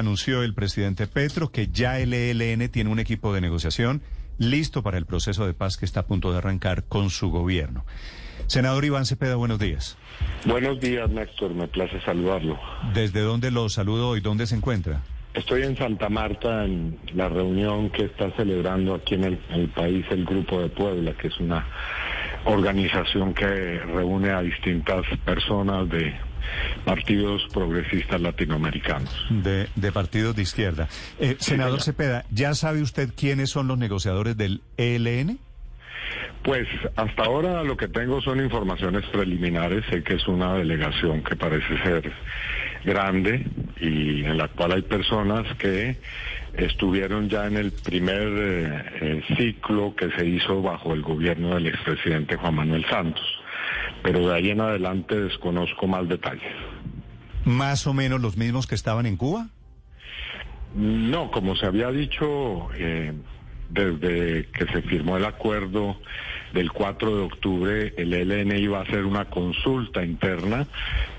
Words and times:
Anunció 0.00 0.42
el 0.42 0.54
presidente 0.54 1.06
Petro 1.06 1.52
que 1.52 1.68
ya 1.68 1.98
el 1.98 2.14
ELN 2.14 2.70
tiene 2.70 2.88
un 2.88 3.00
equipo 3.00 3.34
de 3.34 3.42
negociación 3.42 4.00
listo 4.38 4.82
para 4.82 4.96
el 4.96 5.04
proceso 5.04 5.46
de 5.46 5.52
paz 5.52 5.76
que 5.76 5.84
está 5.84 6.00
a 6.00 6.06
punto 6.06 6.32
de 6.32 6.38
arrancar 6.38 6.84
con 6.84 7.10
su 7.10 7.30
gobierno. 7.30 7.84
Senador 8.46 8.86
Iván 8.86 9.04
Cepeda, 9.04 9.36
buenos 9.36 9.58
días. 9.58 9.98
Buenos 10.46 10.80
días, 10.80 11.10
Néstor. 11.10 11.52
Me 11.52 11.68
place 11.68 12.00
saludarlo. 12.00 12.58
¿Desde 12.94 13.20
dónde 13.20 13.50
lo 13.50 13.68
saludo 13.68 14.16
y 14.16 14.20
dónde 14.20 14.46
se 14.46 14.54
encuentra? 14.54 15.02
Estoy 15.34 15.64
en 15.64 15.76
Santa 15.76 16.08
Marta 16.08 16.64
en 16.64 16.98
la 17.12 17.28
reunión 17.28 17.90
que 17.90 18.04
está 18.04 18.30
celebrando 18.36 18.94
aquí 18.94 19.16
en 19.16 19.24
el, 19.24 19.40
en 19.50 19.60
el 19.60 19.68
país 19.68 20.06
el 20.08 20.24
Grupo 20.24 20.62
de 20.62 20.70
Puebla, 20.70 21.12
que 21.12 21.28
es 21.28 21.38
una 21.38 21.66
organización 22.46 23.34
que 23.34 23.80
reúne 23.80 24.30
a 24.30 24.40
distintas 24.40 25.04
personas 25.26 25.90
de 25.90 26.29
partidos 26.84 27.42
progresistas 27.52 28.20
latinoamericanos. 28.20 29.10
De, 29.30 29.68
de 29.74 29.92
partidos 29.92 30.36
de 30.36 30.42
izquierda. 30.42 30.88
Eh, 31.18 31.36
senador 31.38 31.82
Cepeda, 31.82 32.24
¿ya 32.30 32.54
sabe 32.54 32.82
usted 32.82 33.10
quiénes 33.16 33.50
son 33.50 33.68
los 33.68 33.78
negociadores 33.78 34.36
del 34.36 34.62
ELN? 34.76 35.38
Pues 36.42 36.66
hasta 36.96 37.24
ahora 37.24 37.62
lo 37.64 37.76
que 37.76 37.88
tengo 37.88 38.22
son 38.22 38.40
informaciones 38.40 39.04
preliminares. 39.06 39.84
Sé 39.90 40.02
que 40.02 40.14
es 40.14 40.26
una 40.26 40.54
delegación 40.54 41.22
que 41.22 41.36
parece 41.36 41.76
ser 41.82 42.12
grande 42.84 43.46
y 43.78 44.24
en 44.24 44.38
la 44.38 44.48
cual 44.48 44.72
hay 44.72 44.82
personas 44.82 45.46
que 45.58 45.98
estuvieron 46.54 47.28
ya 47.28 47.46
en 47.46 47.56
el 47.56 47.72
primer 47.72 48.28
eh, 48.28 48.84
eh, 49.00 49.22
ciclo 49.36 49.94
que 49.94 50.10
se 50.12 50.26
hizo 50.26 50.62
bajo 50.62 50.94
el 50.94 51.02
gobierno 51.02 51.54
del 51.54 51.66
expresidente 51.66 52.36
Juan 52.36 52.54
Manuel 52.54 52.86
Santos. 52.86 53.39
Pero 54.02 54.28
de 54.28 54.34
ahí 54.34 54.50
en 54.50 54.60
adelante 54.60 55.20
desconozco 55.20 55.86
más 55.86 56.08
detalles. 56.08 56.52
¿Más 57.44 57.86
o 57.86 57.94
menos 57.94 58.20
los 58.20 58.36
mismos 58.36 58.66
que 58.66 58.74
estaban 58.74 59.06
en 59.06 59.16
Cuba? 59.16 59.48
No, 60.74 61.30
como 61.30 61.56
se 61.56 61.66
había 61.66 61.90
dicho 61.90 62.68
eh, 62.74 63.12
desde 63.70 64.46
que 64.46 64.66
se 64.66 64.82
firmó 64.82 65.16
el 65.16 65.24
acuerdo 65.24 65.96
del 66.52 66.72
4 66.72 67.16
de 67.16 67.22
octubre, 67.22 67.94
el 67.96 68.12
ELN 68.12 68.56
iba 68.56 68.78
a 68.78 68.82
hacer 68.82 69.04
una 69.04 69.26
consulta 69.26 70.04
interna 70.04 70.66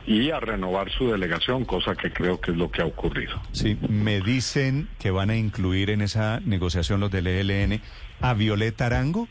y 0.05 0.29
a 0.31 0.39
renovar 0.39 0.91
su 0.91 1.09
delegación, 1.09 1.63
cosa 1.63 1.95
que 1.95 2.11
creo 2.11 2.41
que 2.41 2.51
es 2.51 2.57
lo 2.57 2.69
que 2.69 2.81
ha 2.81 2.85
ocurrido. 2.85 3.41
Sí, 3.51 3.77
me 3.87 4.19
dicen 4.19 4.89
que 4.99 5.11
van 5.11 5.29
a 5.29 5.37
incluir 5.37 5.89
en 5.89 6.01
esa 6.01 6.41
negociación 6.41 6.99
los 6.99 7.11
del 7.11 7.27
ELN 7.27 7.81
a 8.19 8.33
Violeta 8.33 8.87
Arango. 8.87 9.27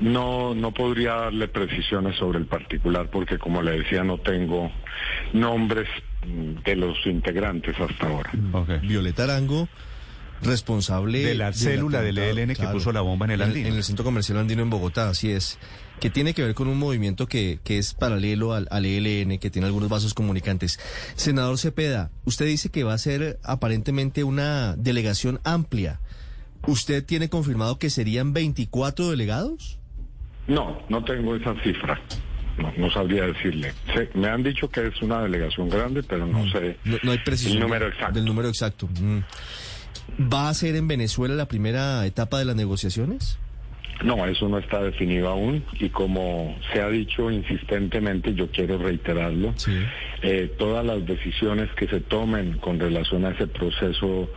No, 0.00 0.54
no 0.54 0.72
podría 0.72 1.14
darle 1.14 1.48
precisiones 1.48 2.16
sobre 2.16 2.38
el 2.38 2.46
particular 2.46 3.08
porque, 3.10 3.38
como 3.38 3.62
le 3.62 3.78
decía, 3.78 4.02
no 4.02 4.18
tengo 4.18 4.70
nombres 5.32 5.88
mm, 6.26 6.62
de 6.64 6.76
los 6.76 6.96
integrantes 7.06 7.78
hasta 7.78 8.08
ahora. 8.08 8.30
Okay. 8.52 8.78
Violeta 8.78 9.24
Arango, 9.24 9.68
responsable 10.42 11.24
De 11.24 11.34
la 11.34 11.52
célula 11.52 12.02
del 12.02 12.18
ELN 12.18 12.54
que 12.54 12.66
puso 12.68 12.92
la 12.92 13.00
bomba 13.00 13.26
en 13.26 13.32
el 13.32 13.42
Andino. 13.42 13.68
En, 13.68 13.76
el 13.76 13.84
Centro 13.84 14.04
Comercial 14.04 14.38
Andino 14.38 14.62
en 14.62 14.70
Bogotá, 14.70 15.08
así 15.08 15.30
es. 15.30 15.58
Que 16.00 16.10
tiene 16.10 16.34
que 16.34 16.42
ver 16.42 16.54
con 16.54 16.66
un 16.66 16.78
movimiento 16.78 17.28
que, 17.28 17.60
que 17.62 17.78
es 17.78 17.94
paralelo 17.94 18.54
al, 18.54 18.66
al 18.70 18.84
ELN, 18.84 19.38
que 19.38 19.50
tiene 19.50 19.66
algunos 19.66 19.88
vasos 19.88 20.14
comunicantes. 20.14 20.80
Senador 21.14 21.58
Cepeda, 21.58 22.10
usted 22.24 22.46
dice 22.46 22.70
que 22.70 22.82
va 22.82 22.94
a 22.94 22.98
ser 22.98 23.38
aparentemente 23.44 24.24
una 24.24 24.74
delegación 24.76 25.40
amplia. 25.44 26.00
¿Usted 26.66 27.04
tiene 27.04 27.28
confirmado 27.28 27.78
que 27.78 27.90
serían 27.90 28.32
24 28.32 29.10
delegados? 29.10 29.78
No, 30.46 30.82
no 30.88 31.04
tengo 31.04 31.36
esa 31.36 31.54
cifra. 31.62 32.00
No, 32.58 32.70
no 32.76 32.90
sabría 32.90 33.24
decirle. 33.26 33.72
Me 34.14 34.28
han 34.28 34.42
dicho 34.42 34.68
que 34.70 34.86
es 34.86 35.00
una 35.00 35.22
delegación 35.22 35.70
grande, 35.70 36.02
pero 36.02 36.26
no 36.26 36.46
sé 36.50 36.76
No, 36.84 36.98
no 37.02 37.12
hay 37.12 37.18
precisión 37.18 37.54
el 37.54 37.60
número 37.62 37.88
exacto. 37.88 38.12
del 38.14 38.24
número 38.26 38.48
exacto. 38.48 38.88
Mm. 39.00 39.20
¿Va 40.32 40.48
a 40.50 40.54
ser 40.54 40.76
en 40.76 40.86
Venezuela 40.86 41.34
la 41.34 41.46
primera 41.48 42.04
etapa 42.04 42.38
de 42.38 42.44
las 42.44 42.56
negociaciones? 42.56 43.38
No, 44.04 44.26
eso 44.26 44.48
no 44.48 44.58
está 44.58 44.82
definido 44.82 45.28
aún 45.28 45.64
y 45.78 45.88
como 45.88 46.58
se 46.72 46.80
ha 46.82 46.88
dicho 46.88 47.30
insistentemente, 47.30 48.34
yo 48.34 48.50
quiero 48.50 48.76
reiterarlo, 48.76 49.54
Sí. 49.56 49.72
eh, 50.22 50.52
todas 50.58 50.84
las 50.84 51.06
decisiones 51.06 51.70
que 51.76 51.86
se 51.86 52.00
tomen 52.00 52.58
con 52.58 52.80
relación 52.80 53.24
a 53.24 53.30
ese 53.30 53.46
proceso 53.46 54.28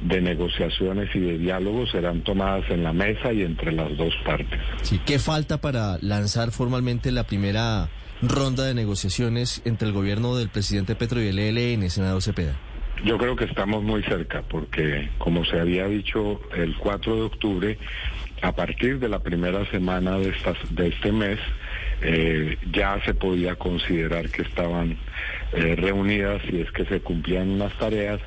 de 0.00 0.20
negociaciones 0.20 1.14
y 1.14 1.20
de 1.20 1.38
diálogo 1.38 1.86
serán 1.86 2.22
tomadas 2.22 2.68
en 2.70 2.82
la 2.82 2.92
mesa 2.92 3.32
y 3.32 3.42
entre 3.42 3.72
las 3.72 3.96
dos 3.96 4.14
partes. 4.24 4.60
Sí, 4.82 5.00
¿Qué 5.04 5.18
falta 5.18 5.60
para 5.60 5.98
lanzar 6.00 6.50
formalmente 6.52 7.12
la 7.12 7.24
primera 7.24 7.88
ronda 8.22 8.64
de 8.64 8.74
negociaciones 8.74 9.62
entre 9.64 9.88
el 9.88 9.94
gobierno 9.94 10.36
del 10.36 10.48
presidente 10.48 10.94
Petro 10.94 11.22
y 11.22 11.28
el 11.28 11.38
ELN, 11.38 11.88
senador 11.90 12.22
Cepeda? 12.22 12.56
Yo 13.04 13.16
creo 13.16 13.34
que 13.34 13.44
estamos 13.44 13.82
muy 13.82 14.02
cerca 14.02 14.42
porque, 14.42 15.08
como 15.18 15.44
se 15.46 15.58
había 15.58 15.86
dicho 15.86 16.40
el 16.54 16.76
4 16.76 17.16
de 17.16 17.22
octubre, 17.22 17.78
a 18.42 18.52
partir 18.52 18.98
de 18.98 19.08
la 19.08 19.20
primera 19.20 19.64
semana 19.70 20.18
de, 20.18 20.30
estas, 20.30 20.56
de 20.70 20.88
este 20.88 21.12
mes, 21.12 21.38
eh, 22.02 22.56
ya 22.72 23.02
se 23.04 23.14
podía 23.14 23.56
considerar 23.56 24.30
que 24.30 24.42
estaban 24.42 24.98
eh, 25.52 25.76
reunidas 25.76 26.42
y 26.50 26.60
es 26.60 26.70
que 26.72 26.84
se 26.86 27.00
cumplían 27.00 27.50
unas 27.50 27.72
tareas, 27.78 28.20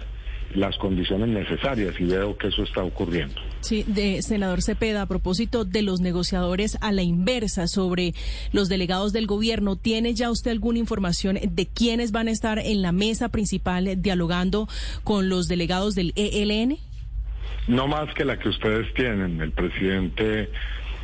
las 0.56 0.78
condiciones 0.78 1.30
necesarias 1.30 1.96
y 2.00 2.06
veo 2.06 2.38
que 2.38 2.48
eso 2.48 2.64
está 2.64 2.84
ocurriendo. 2.84 3.36
Sí, 3.62 3.84
de 3.88 4.22
senador 4.22 4.62
Cepeda, 4.62 5.04
a 5.04 5.06
propósito 5.08 5.66
de 5.66 5.82
los 5.82 6.02
negociadores 6.02 6.78
a 6.82 6.92
la 6.92 7.02
inversa 7.02 7.68
sobre 7.68 8.14
los 8.52 8.70
delegados 8.70 9.14
del 9.14 9.28
gobierno, 9.28 9.76
¿tiene 9.76 10.14
ya 10.14 10.30
usted 10.30 10.52
alguna 10.52 10.80
información 10.80 11.40
de 11.42 11.68
quiénes 11.68 12.12
van 12.12 12.28
a 12.28 12.32
estar 12.32 12.60
en 12.60 12.82
la 12.82 12.92
mesa 12.92 13.30
principal 13.30 14.02
dialogando 14.02 14.68
con 15.04 15.30
los 15.30 15.48
delegados 15.48 15.96
del 15.96 16.14
ELN? 16.16 16.78
No 17.68 17.88
más 17.88 18.14
que 18.14 18.26
la 18.26 18.38
que 18.38 18.50
ustedes 18.50 18.94
tienen. 18.94 19.40
El 19.40 19.52
presidente 19.52 20.50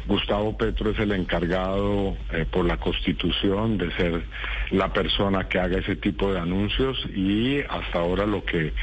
Gustavo 0.10 0.58
Petro 0.58 0.90
es 0.90 1.00
el 1.00 1.12
encargado 1.12 2.18
eh, 2.32 2.46
por 2.52 2.66
la 2.66 2.78
Constitución 2.78 3.78
de 3.78 3.92
ser 3.96 4.24
la 4.72 4.92
persona 4.92 5.48
que 5.48 5.60
haga 5.60 5.78
ese 5.78 5.96
tipo 5.96 6.34
de 6.34 6.40
anuncios 6.40 6.98
y 7.16 7.60
hasta 7.70 8.00
ahora 8.00 8.26
lo 8.26 8.44
que 8.44 8.74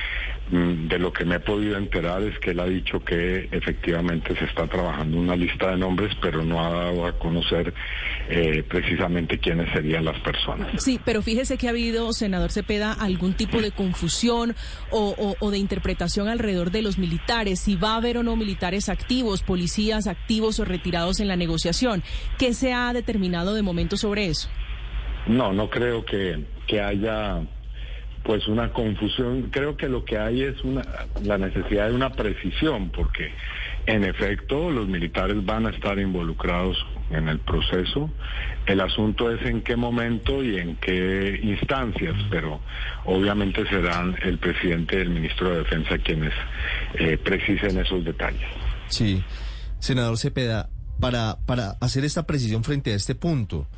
de 0.50 0.98
lo 1.00 1.12
que 1.12 1.24
me 1.24 1.36
he 1.36 1.40
podido 1.40 1.76
enterar 1.76 2.22
es 2.22 2.38
que 2.38 2.50
él 2.52 2.60
ha 2.60 2.66
dicho 2.66 3.00
que 3.04 3.48
efectivamente 3.50 4.36
se 4.38 4.44
está 4.44 4.68
trabajando 4.68 5.18
una 5.18 5.34
lista 5.34 5.70
de 5.70 5.76
nombres, 5.76 6.14
pero 6.22 6.44
no 6.44 6.64
ha 6.64 6.70
dado 6.70 7.04
a 7.06 7.18
conocer 7.18 7.74
eh, 8.28 8.62
precisamente 8.68 9.38
quiénes 9.38 9.72
serían 9.72 10.04
las 10.04 10.18
personas. 10.20 10.80
Sí, 10.82 11.00
pero 11.04 11.20
fíjese 11.22 11.58
que 11.58 11.66
ha 11.66 11.70
habido, 11.70 12.12
senador 12.12 12.52
Cepeda, 12.52 12.92
algún 12.92 13.34
tipo 13.34 13.60
de 13.60 13.72
confusión 13.72 14.54
o, 14.90 15.14
o- 15.18 15.34
o 15.44 15.50
de 15.50 15.58
interpretación 15.58 16.28
alrededor 16.28 16.70
de 16.70 16.82
los 16.82 16.96
militares, 16.96 17.58
si 17.60 17.74
va 17.74 17.94
a 17.94 17.96
haber 17.96 18.18
o 18.18 18.22
no 18.22 18.36
militares 18.36 18.88
activos, 18.88 19.42
policías 19.42 20.06
activos 20.06 20.60
o 20.60 20.64
retirados 20.64 21.18
en 21.18 21.26
la 21.26 21.34
negociación. 21.36 22.04
¿Qué 22.38 22.54
se 22.54 22.72
ha 22.72 22.92
determinado 22.92 23.52
de 23.54 23.62
momento 23.62 23.96
sobre 23.96 24.26
eso? 24.26 24.48
No, 25.26 25.52
no 25.52 25.68
creo 25.70 26.04
que, 26.04 26.44
que 26.68 26.80
haya 26.80 27.40
pues 28.26 28.48
una 28.48 28.72
confusión. 28.72 29.50
Creo 29.52 29.76
que 29.76 29.88
lo 29.88 30.04
que 30.04 30.18
hay 30.18 30.42
es 30.42 30.62
una, 30.64 30.82
la 31.22 31.38
necesidad 31.38 31.88
de 31.88 31.94
una 31.94 32.10
precisión, 32.10 32.90
porque 32.90 33.30
en 33.86 34.02
efecto 34.02 34.70
los 34.70 34.88
militares 34.88 35.44
van 35.44 35.66
a 35.66 35.70
estar 35.70 35.96
involucrados 36.00 36.76
en 37.10 37.28
el 37.28 37.38
proceso. 37.38 38.10
El 38.66 38.80
asunto 38.80 39.30
es 39.30 39.40
en 39.46 39.62
qué 39.62 39.76
momento 39.76 40.42
y 40.42 40.58
en 40.58 40.74
qué 40.76 41.38
instancias, 41.40 42.16
pero 42.28 42.60
obviamente 43.04 43.64
serán 43.68 44.16
el 44.22 44.38
presidente 44.38 44.96
y 44.96 45.02
el 45.02 45.10
ministro 45.10 45.50
de 45.50 45.58
Defensa 45.58 45.96
quienes 45.98 46.32
eh, 46.94 47.16
precisen 47.16 47.78
esos 47.78 48.04
detalles. 48.04 48.48
Sí, 48.88 49.22
senador 49.78 50.18
Cepeda, 50.18 50.68
para, 50.98 51.38
para 51.46 51.76
hacer 51.80 52.04
esta 52.04 52.26
precisión 52.26 52.64
frente 52.64 52.92
a 52.92 52.96
este 52.96 53.14
punto, 53.14 53.68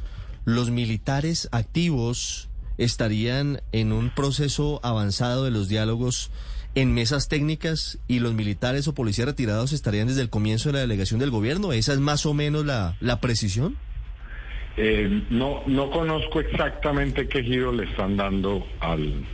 ¿los 0.46 0.70
militares 0.70 1.50
activos 1.52 2.47
estarían 2.78 3.60
en 3.72 3.92
un 3.92 4.10
proceso 4.10 4.80
avanzado 4.82 5.44
de 5.44 5.50
los 5.50 5.68
diálogos 5.68 6.30
en 6.74 6.94
mesas 6.94 7.28
técnicas 7.28 7.98
y 8.08 8.20
los 8.20 8.34
militares 8.34 8.86
o 8.88 8.94
policías 8.94 9.26
retirados 9.26 9.72
estarían 9.72 10.06
desde 10.06 10.22
el 10.22 10.30
comienzo 10.30 10.68
de 10.68 10.74
la 10.74 10.80
delegación 10.80 11.18
del 11.20 11.30
gobierno? 11.30 11.72
¿Esa 11.72 11.92
es 11.92 11.98
más 11.98 12.24
o 12.24 12.34
menos 12.34 12.64
la, 12.64 12.96
la 13.00 13.20
precisión? 13.20 13.76
Eh, 14.76 15.24
no, 15.30 15.62
no 15.66 15.90
conozco 15.90 16.40
exactamente 16.40 17.26
qué 17.26 17.42
giro 17.42 17.72
le 17.72 17.84
están 17.84 18.16
dando 18.16 18.64
al, 18.78 19.24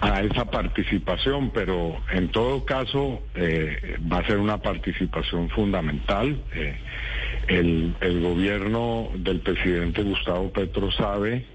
a 0.00 0.22
esa 0.22 0.44
participación, 0.44 1.50
pero 1.50 1.96
en 2.12 2.28
todo 2.28 2.64
caso 2.64 3.20
eh, 3.34 3.96
va 4.10 4.18
a 4.18 4.26
ser 4.26 4.38
una 4.38 4.58
participación 4.58 5.48
fundamental. 5.50 6.40
Eh, 6.54 6.78
el, 7.48 7.96
el 8.00 8.20
gobierno 8.22 9.10
del 9.16 9.40
presidente 9.40 10.04
Gustavo 10.04 10.52
Petro 10.52 10.92
sabe 10.92 11.46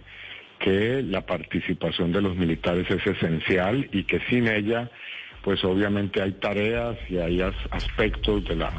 que 0.60 1.02
la 1.04 1.22
participación 1.22 2.12
de 2.12 2.22
los 2.22 2.36
militares 2.36 2.90
es 2.90 3.06
esencial 3.06 3.88
y 3.92 4.04
que 4.04 4.20
sin 4.30 4.48
ella, 4.48 4.90
pues 5.44 5.64
obviamente 5.64 6.22
hay 6.22 6.34
tareas 6.34 6.98
y 7.10 7.18
hay 7.18 7.42
aspectos 7.42 8.46
de 8.46 8.56
la 8.56 8.72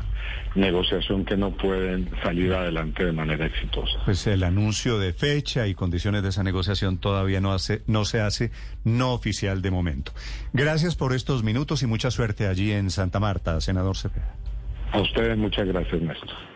negociación 0.56 1.24
que 1.24 1.36
no 1.36 1.50
pueden 1.50 2.10
salir 2.22 2.52
adelante 2.52 3.04
de 3.04 3.12
manera 3.12 3.46
exitosa. 3.46 3.98
Pues 4.04 4.26
el 4.26 4.42
anuncio 4.42 4.98
de 4.98 5.12
fecha 5.12 5.66
y 5.66 5.74
condiciones 5.74 6.22
de 6.22 6.30
esa 6.30 6.42
negociación 6.42 6.98
todavía 6.98 7.40
no, 7.40 7.52
hace, 7.52 7.82
no 7.86 8.04
se 8.04 8.20
hace 8.20 8.50
no 8.84 9.12
oficial 9.12 9.62
de 9.62 9.70
momento. 9.70 10.12
Gracias 10.52 10.96
por 10.96 11.12
estos 11.12 11.44
minutos 11.44 11.82
y 11.82 11.86
mucha 11.86 12.10
suerte 12.10 12.46
allí 12.46 12.72
en 12.72 12.90
Santa 12.90 13.20
Marta, 13.20 13.60
senador 13.60 13.96
Cepeda. 13.96 14.34
A 14.92 15.00
ustedes 15.00 15.36
muchas 15.36 15.66
gracias, 15.66 16.00
Néstor. 16.00 16.55